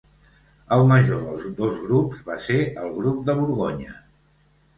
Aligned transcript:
El 0.77 0.85
major 0.91 1.21
dels 1.27 1.53
dos 1.59 1.77
grups 1.89 2.23
va 2.31 2.39
ser 2.47 2.57
el 2.85 2.91
grup 2.97 3.21
de 3.29 3.37
Borgonya. 3.45 3.95